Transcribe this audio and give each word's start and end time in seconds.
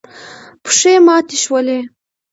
پښې 0.63 0.93
ماتې 1.05 1.37
شولې. 1.43 1.79